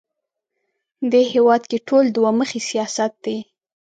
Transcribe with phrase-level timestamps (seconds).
[1.11, 3.37] دې هېواد کې ټول دوه مخی سیاست دی